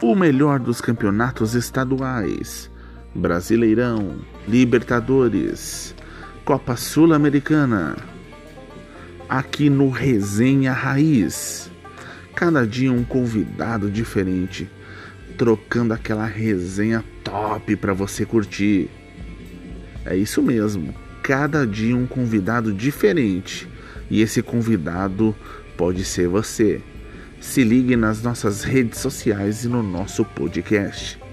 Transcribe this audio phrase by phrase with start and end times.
[0.00, 2.70] o melhor dos campeonatos estaduais,
[3.14, 5.94] Brasileirão, Libertadores,
[6.44, 7.96] Copa Sul-Americana.
[9.28, 11.70] Aqui no Resenha Raiz.
[12.34, 14.70] Cada dia um convidado diferente,
[15.36, 18.88] trocando aquela resenha top para você curtir.
[20.06, 23.68] É isso mesmo, cada dia um convidado diferente.
[24.08, 25.34] E esse convidado
[25.76, 26.80] pode ser você.
[27.40, 31.27] Se ligue nas nossas redes sociais e no nosso podcast.